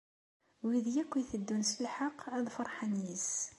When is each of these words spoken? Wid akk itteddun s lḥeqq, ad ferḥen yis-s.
Wid 0.67 0.87
akk 1.01 1.11
itteddun 1.21 1.63
s 1.71 1.73
lḥeqq, 1.85 2.19
ad 2.37 2.45
ferḥen 2.55 2.93
yis-s. 3.05 3.33